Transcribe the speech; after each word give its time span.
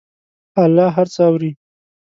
الله 0.63 0.87
هر 0.95 1.07
څه 1.13 1.21
اوري. 1.27 1.51